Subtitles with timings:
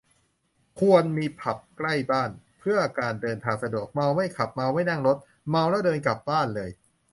[0.79, 5.17] ควรมีผับใกล้บ้าน เพื่อการเดินทางสะดวก เมาไม่ขับ เมาไม่นั่งรถ
[5.49, 6.69] เมาแล้วเดินกลับบ้านเลย